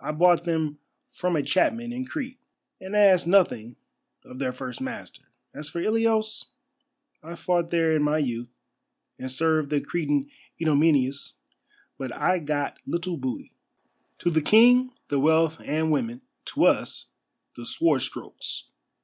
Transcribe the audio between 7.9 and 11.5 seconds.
in my youth, and served the Cretan Idomeneus,